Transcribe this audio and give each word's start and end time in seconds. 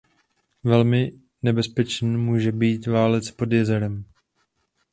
Velmi 0.63 1.11
nebezpečný 1.43 2.17
může 2.17 2.51
být 2.51 2.87
válec 2.87 3.31
pod 3.31 3.51
jezem. 3.51 4.05